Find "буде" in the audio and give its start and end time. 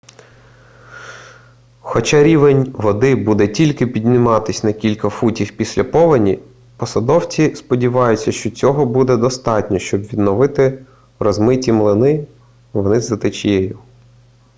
3.15-3.47, 8.85-9.17